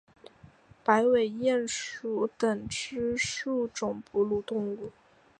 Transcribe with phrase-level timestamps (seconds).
[0.83, 4.89] 白尾鼹属等之数种哺乳动物。